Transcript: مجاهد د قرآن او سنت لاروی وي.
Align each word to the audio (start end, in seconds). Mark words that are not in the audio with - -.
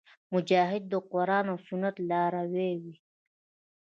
مجاهد 0.33 0.83
د 0.89 0.93
قرآن 1.11 1.45
او 1.51 1.57
سنت 1.67 1.95
لاروی 2.09 2.71
وي. 2.81 2.95